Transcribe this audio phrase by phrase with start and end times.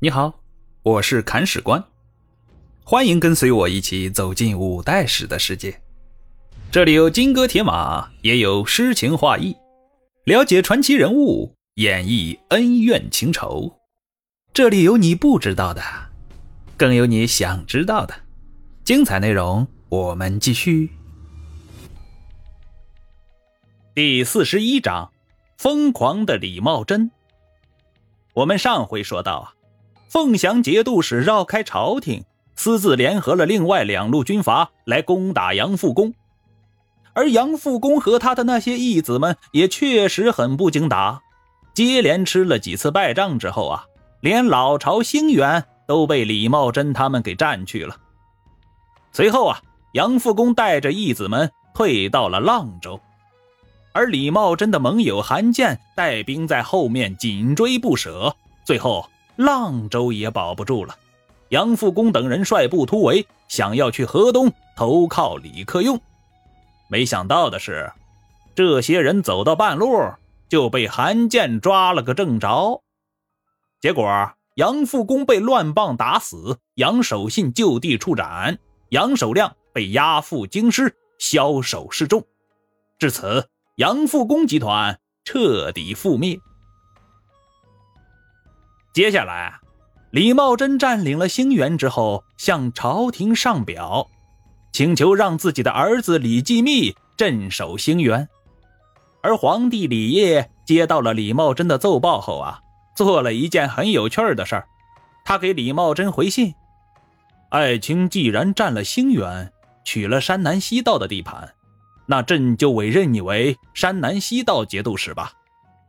[0.00, 0.44] 你好，
[0.84, 1.84] 我是砍史官，
[2.84, 5.82] 欢迎跟随我一起走进五代史的世界。
[6.70, 9.56] 这里有金戈铁马，也有诗情画意，
[10.22, 13.76] 了解传奇人物，演绎恩怨情仇。
[14.54, 15.82] 这里有你不知道的，
[16.76, 18.14] 更有你想知道的。
[18.84, 20.90] 精彩内容，我们继续。
[23.96, 25.10] 第四十一章：
[25.56, 27.10] 疯狂的李茂贞。
[28.34, 29.57] 我们上回说到啊。
[30.08, 36.14] 凤翔节度使绕开朝廷，私自联合了另外两路军阀来攻打杨复恭，
[37.12, 41.20] 而杨复恭和他的那些义子们也确实很不经打，
[41.74, 43.84] 接连吃了几次败仗之后啊，
[44.22, 47.94] 连老巢兴元都被李茂贞他们给占去了。
[49.12, 49.60] 随后啊，
[49.92, 52.98] 杨复恭带着义子们退到了阆州，
[53.92, 58.34] 而李茂贞的盟友韩建带兵在后面紧追不舍，
[58.64, 59.06] 最后。
[59.38, 60.94] 阆州也保不住了，
[61.50, 65.98] 杨复恭等人率部突围，想要去河东投靠李克用。
[66.90, 67.92] 没想到的是，
[68.56, 69.96] 这些人走到半路
[70.48, 72.82] 就被韩建抓了个正着。
[73.80, 82.24] 结果杨复恭被乱棒打死，杨守信就地处斩，杨守亮被押赴京师，枭首示众。
[82.98, 86.40] 至此，杨复恭集团彻底覆灭。
[88.98, 89.60] 接下来，
[90.10, 94.08] 李茂贞占领了兴元之后，向朝廷上表，
[94.72, 98.28] 请求让自己的儿子李继密镇守兴元。
[99.22, 102.58] 而皇帝李晔接到了李茂贞的奏报后啊，
[102.96, 104.66] 做了一件很有趣的事儿，
[105.24, 106.52] 他给李茂贞回信
[107.50, 109.52] ：“爱卿既然占了兴元，
[109.84, 111.48] 取了山南西道的地盘，
[112.06, 115.30] 那朕就委任你为山南西道节度使吧。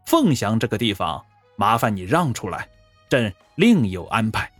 [0.05, 2.69] 凤翔这个地方，麻烦你让出来。”
[3.09, 4.51] 朕另有安排。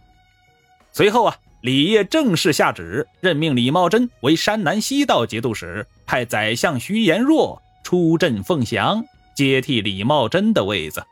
[0.91, 11.05] 随后啊，李晔正式下旨，任命李茂贞为山南西道节度使，派宰相徐延若出镇凤翔，接替李茂贞的位子。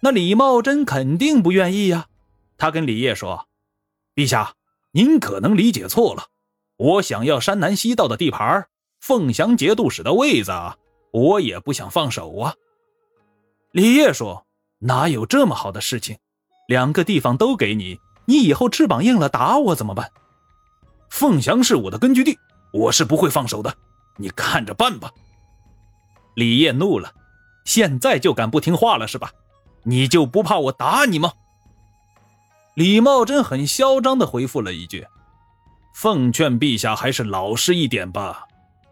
[0.00, 2.06] 那李茂贞肯定不愿意呀。
[2.56, 3.46] 他跟李晔说
[4.16, 4.54] ：“陛下，
[4.90, 6.24] 您可能理解错了。
[6.76, 8.66] 我想要山南西道的地盘，
[9.00, 10.52] 凤翔节度使的位子，
[11.12, 12.54] 我也不想放手啊。”
[13.70, 14.47] 李晔说。
[14.80, 16.16] 哪有这么好的事情？
[16.68, 20.10] 两个地方都给你，你以后翅膀硬了打我怎么办？
[21.10, 22.38] 凤翔是我的根据地，
[22.72, 23.74] 我是不会放手的，
[24.16, 25.10] 你看着办吧。
[26.34, 27.12] 李烨怒了，
[27.64, 29.32] 现在就敢不听话了是吧？
[29.84, 31.32] 你就不怕我打你吗？
[32.74, 35.06] 李茂贞很嚣张的回复了一句
[35.94, 38.46] ：“奉劝陛下还是老实一点吧，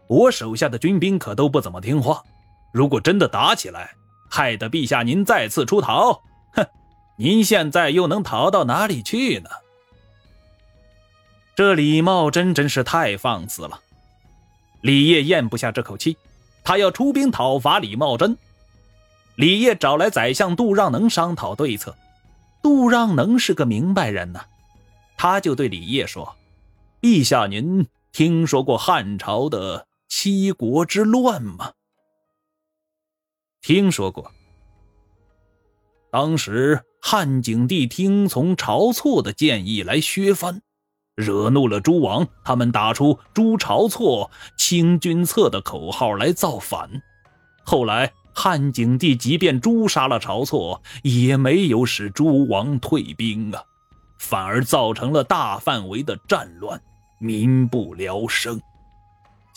[0.09, 2.21] 我手下的军兵可都不怎么听话，
[2.73, 3.95] 如果真的打起来。”
[4.29, 6.21] 害得陛下您再次出逃，
[6.53, 6.65] 哼！
[7.17, 9.49] 您现在又能逃到哪里去呢？
[11.55, 13.79] 这李茂贞真是太放肆了。
[14.81, 16.17] 李烨咽不下这口气，
[16.63, 18.37] 他要出兵讨伐李茂贞。
[19.35, 21.95] 李烨找来宰相杜让能商讨对策。
[22.61, 24.41] 杜让能是个明白人呐，
[25.15, 26.35] 他就对李烨说
[27.01, 31.73] ：“陛下，您听说过汉朝的七国之乱吗？”
[33.67, 34.31] 听说过，
[36.09, 40.61] 当时汉景帝听从晁错的建议来削藩，
[41.15, 46.89] 惹怒了诸王，他们打出“诛晁错，清君侧”的口号来造反。
[47.65, 53.61] 后来汉景帝即便诛杀了晁错，也没有使诸王退兵啊，
[54.17, 56.81] 反而造成了大范围的战乱，
[57.19, 58.61] 民不聊生。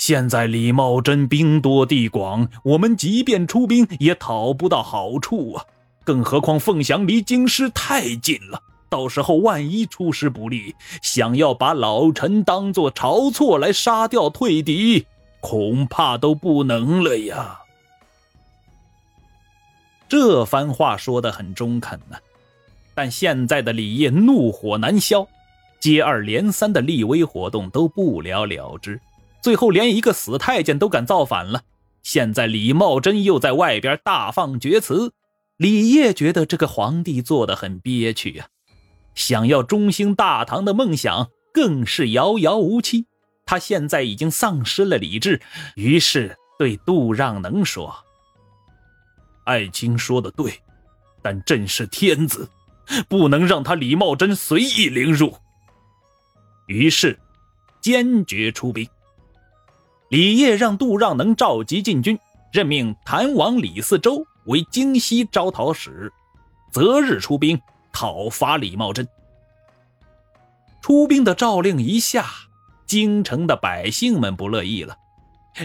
[0.00, 5.66] 现在李茂贞兵多地广，我们即便出兵也讨不到好处啊！
[6.04, 15.04] 更何况凤翔离京师太近了，到时候万一出师不利，想要把老臣当做晁错来杀掉退敌，
[15.40, 17.60] 恐怕都不能了呀！
[20.08, 22.16] 这番话说的很中肯呢，
[22.94, 25.28] 但现在的李烨怒火难消，
[25.78, 28.98] 接二连三的立威活动都不了了之。
[29.42, 31.62] 最后连一个死太监都敢造反了，
[32.02, 35.12] 现在李茂贞又在外边大放厥词，
[35.56, 38.48] 李烨觉得这个皇帝做的很憋屈呀，
[39.14, 43.06] 想要中兴大唐的梦想更是遥遥无期。
[43.46, 45.40] 他现在已经丧失了理智，
[45.74, 47.92] 于是对杜让能说
[49.44, 50.52] ：“爱卿说的对，
[51.20, 52.48] 但朕是天子，
[53.08, 55.36] 不能让他李茂贞随意凌辱。”
[56.68, 57.18] 于是
[57.80, 58.88] 坚决出兵。
[60.10, 62.18] 李烨让杜让能召集禁军，
[62.50, 66.12] 任命谭王李嗣周为京西招讨使，
[66.72, 67.60] 择日出兵，
[67.92, 69.06] 讨伐李茂贞。
[70.82, 72.26] 出兵的诏令一下，
[72.86, 74.96] 京城的百姓们不乐意了。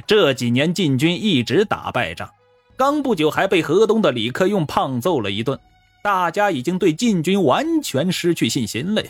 [0.06, 2.30] 这几年禁军一直打败仗，
[2.78, 5.60] 刚不久还被河东的李克用胖揍了一顿，
[6.04, 9.10] 大家已经对禁军完全失去信心了呀。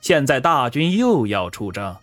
[0.00, 1.96] 现在大军又要出征，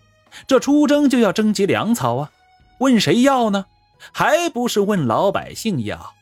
[0.48, 2.32] 这出征就要征集粮草啊，
[2.80, 3.66] 问谁要呢？
[4.12, 6.14] 还不是问老百姓要。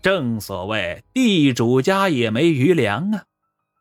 [0.00, 3.24] 正所谓地主家也没余粮啊。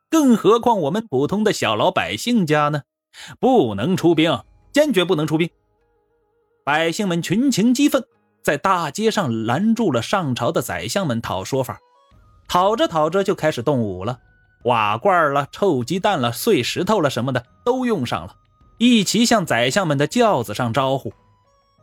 [0.10, 2.84] 更何况我们普通的小老百姓家呢？
[3.40, 5.50] 不能出兵，坚决不能出兵！
[6.64, 8.04] 百姓们群情激愤，
[8.42, 11.80] 在大街上拦住了上朝的宰相们讨说法。
[12.48, 14.20] 讨着讨着就开始动武了，
[14.64, 18.36] 瓦罐了、臭鸡蛋了、碎石头了什么的都用上了，
[18.84, 21.14] 一齐向宰相们的轿子上招呼。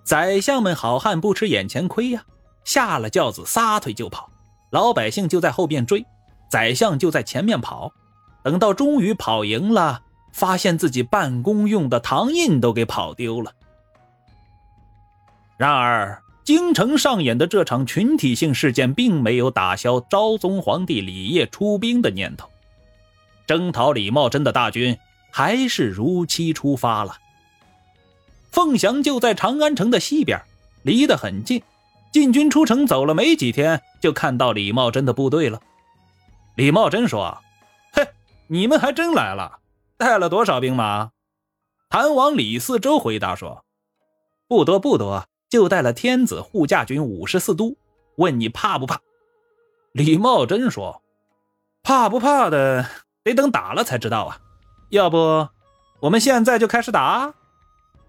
[0.05, 2.25] 宰相们好汉不吃眼前亏呀，
[2.62, 4.31] 下了轿子撒腿就跑，
[4.70, 6.05] 老百姓就在后边追，
[6.50, 7.91] 宰相就在前面跑。
[8.43, 13.50] 等到终于跑赢了，发现自己办公用的唐印都给跑丢了。
[15.56, 22.47] 然而，京城上演的这场群体性事件，并没有打消昭宗皇帝李晔出兵的念头。
[23.47, 24.99] 征讨李茂贞的大军
[25.31, 27.17] 还是如期出发了。
[28.50, 30.41] 凤翔就在长安城的西边，
[30.82, 31.62] 离得很近。
[32.12, 35.61] 禁军出城走了没几天，就看到李茂贞的部队了。
[36.56, 37.38] 李茂贞说。
[37.93, 38.09] 嘿
[38.49, 39.61] 你们还真来了，
[39.97, 41.11] 带了多少兵马？
[41.88, 43.65] 谭王李嗣周回答说
[44.49, 47.76] ：“不多不多，就带了天子护驾军五十四都。
[48.17, 49.00] 问你怕不怕？”
[49.93, 51.03] 李茂贞说
[51.83, 52.88] ：“怕不怕的，
[53.25, 54.41] 得等打了才知道啊。
[54.91, 55.49] 要不，
[56.01, 57.33] 我们现在就开始打？”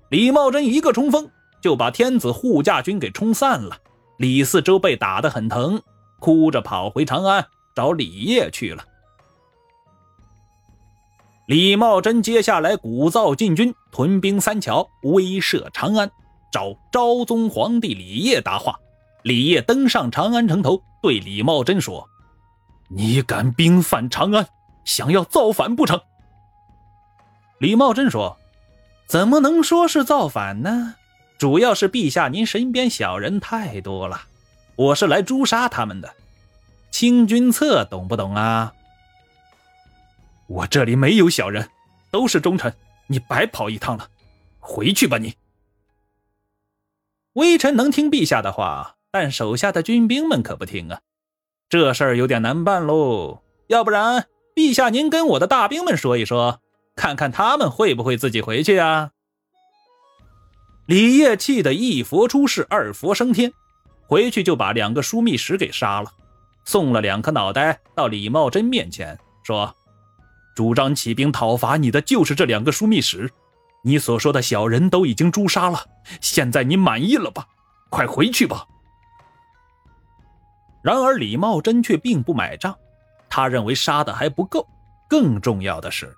[0.10, 1.30] 李茂贞一个冲锋，
[1.62, 3.78] 就把天子护驾军给冲散了。
[4.18, 5.82] 李嗣周被打得很疼，
[6.20, 8.84] 哭着跑回长安找李烨去了。
[11.48, 16.10] 李茂贞接下来鼓噪禁军，屯兵三桥，威慑长安，
[16.52, 18.76] 找昭宗皇帝李烨答话。
[19.24, 22.10] 李烨登上长安城头，对李茂贞说
[22.90, 24.48] ：“你敢兵犯长安，
[24.84, 26.00] 想要造反不成？”
[27.62, 28.40] 李茂贞说
[29.06, 30.96] ：“怎么能说是造反呢？
[31.38, 34.22] 主要是陛下您身边小人太多了，
[34.76, 36.12] 我是来诛杀他们的。
[36.90, 38.74] 清君侧，懂不懂啊？”
[40.50, 41.70] 我这里没有小人，
[42.10, 42.74] 都是忠臣，
[43.06, 44.10] 你白跑一趟了，
[44.60, 45.36] 回去吧你。
[47.34, 51.02] 微臣能听陛下的话，但手下的军兵们可不听啊，
[51.70, 53.44] 这事儿有点难办喽。
[53.68, 54.26] 要不然，
[54.56, 56.61] 陛下您跟我的大兵们说一说，
[56.96, 59.12] 看看他们会不会自己回去啊？
[60.86, 63.52] 李业气得一佛出世，二佛升天，
[64.08, 66.12] 回去就把两个枢密使给杀了，
[66.66, 69.74] 送了两颗脑袋到李茂贞面前说。
[70.54, 73.32] 主张起兵讨伐你的就是这两个枢密使，
[73.86, 75.80] 你所说的小人都已经诛杀了，
[76.20, 77.48] 现在你满意了吧？
[77.90, 78.68] 快回去吧。
[80.84, 82.78] 然而李茂贞却并不买账，
[83.30, 84.68] 他认为杀的还不够，
[85.10, 86.14] 更重要的是，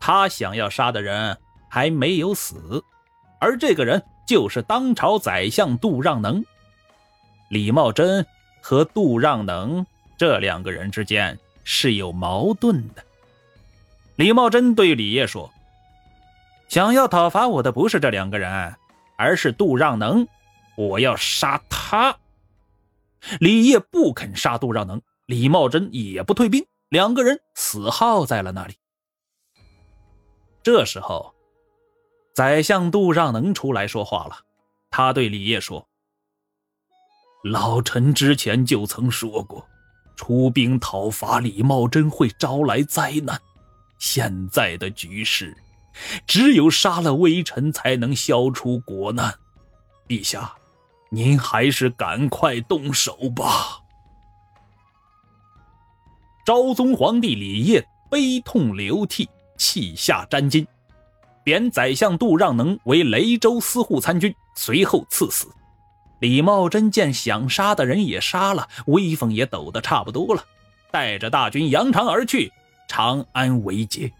[0.00, 2.82] 他想要杀的人还没有死，
[3.40, 6.44] 而这个人就是当朝宰相杜让能。
[7.50, 8.26] 李茂贞
[8.62, 9.86] 和杜让能
[10.16, 13.04] 这两个人之间是有矛盾的。
[14.16, 15.50] 李茂贞对李烨说
[16.68, 18.74] ：“想要讨伐我的不是这两个人，
[19.16, 20.26] 而是杜让能。
[20.76, 22.16] 我要杀他。”
[23.40, 28.74] 李烨不肯杀杜让能，李茂贞也不退兵，两个人死耗在了那里。
[30.70, 31.34] 这时候，
[32.34, 34.36] 宰相杜让能出来说话了，
[34.90, 35.88] 他对李烨说
[37.42, 39.66] ：“老臣之前就曾说过，
[40.14, 43.40] 出兵讨伐李茂贞会招来灾难。”
[43.98, 45.56] 现在的局势，
[46.26, 49.34] 只有杀了微臣才能消除国难。
[50.06, 50.52] 陛下，
[51.10, 53.80] 您还是赶快动手吧。
[56.44, 60.66] 昭宗皇帝李晔悲痛流涕，气下沾巾，
[61.44, 65.48] 贬宰相杜让能为雷州司户参军，随后赐死。
[66.20, 70.42] 李茂贞见想杀的人也杀了，威风也抖得差不多了，
[70.90, 72.50] 带着大军扬长而去。
[72.90, 74.10] 长安为捷，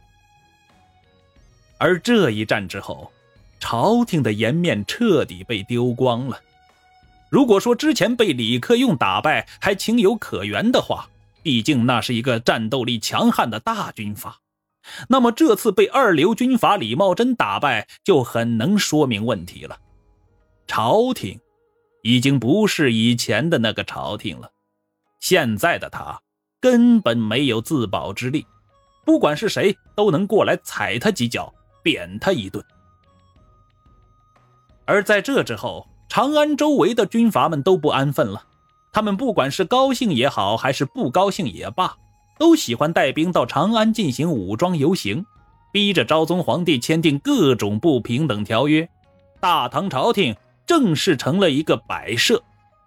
[1.78, 3.10] 而这一战之后，
[3.58, 6.38] 朝廷的颜面彻底被丢光了。
[7.30, 11.08] 如果说之前被李克用打败还情有可原的话，
[11.42, 14.38] 毕竟那是一个战斗力强悍的大军阀，
[15.08, 19.78] 那么这次被二流军阀李茂贞打败，就很能说明问题了。
[20.66, 21.40] 朝廷
[22.02, 24.50] 已经不是以前的那个朝廷了，
[25.20, 26.20] 现在的他。
[26.60, 28.44] 根本没有自保之力，
[29.06, 31.54] 不管是谁都能过来踩他几脚，
[31.84, 32.60] 扁他一顿。
[34.84, 38.44] 而在这之后，长安周围的军阀们都不安分了，
[38.90, 41.96] 他们不管是高兴也好，还是不高兴也罢，
[42.38, 45.24] 都喜欢带兵到长安进行武装游行，
[45.72, 48.88] 逼着昭宗皇帝签订各种不平等条约。
[49.40, 50.34] 大唐朝廷
[50.66, 52.42] 正式成了一个摆设，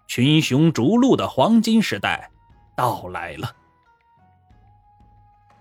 [0.06, 2.30] 群雄逐鹿的黄金时代
[2.76, 3.54] 到来了。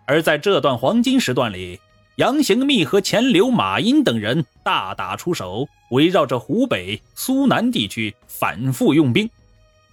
[0.05, 1.79] 而在这段黄金时段里，
[2.17, 9.29] 杨行密和钱镠、马殷等人大打出手，围绕着湖北、苏南地区反复用兵。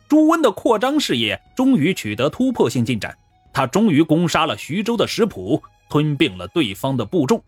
[0.09, 3.17] 朱温的扩张事业终于取得突破性进展，
[3.52, 7.43] 他终于攻杀了徐州的石浦，吞并了对方的部众。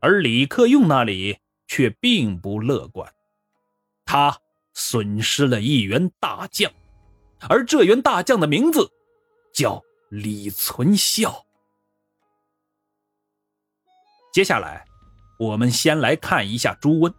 [0.00, 3.10] 而李克用那里却并不乐观，
[4.04, 4.38] 他
[4.74, 6.70] 损失了一员大将，
[7.48, 8.90] 而这员大将的名字
[9.52, 11.44] 叫李存孝。
[14.32, 14.84] 接下来，
[15.38, 17.14] 我们先来看一下朱温。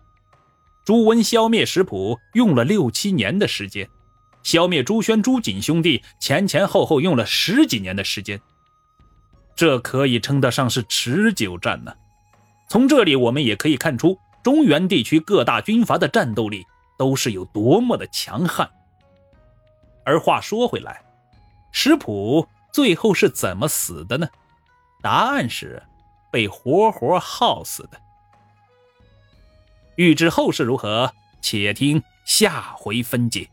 [0.86, 3.90] 朱温消灭石浦用了六七年的时间，
[4.46, 8.40] 消灭朱轩、朱瑾兄弟前前后后用了十几年的时间，
[9.56, 11.92] 这可以称得上是持久战呢。
[12.70, 16.64] 从这里我们也可以看出，中原地区各大军阀的战斗力
[16.96, 18.70] 都是有多么的强悍。
[20.06, 21.02] 而话说回来，
[21.72, 24.30] 石浦最后是怎么死的呢？
[25.02, 25.82] 答案是。
[26.32, 27.92] 被活活耗死的。
[29.96, 33.50] 欲知后事如何，且听下回分解。